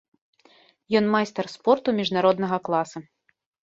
Ён 1.01 1.05
майстар 1.17 1.45
спорту 1.59 1.97
міжнароднага 2.01 2.57
класа. 2.69 3.09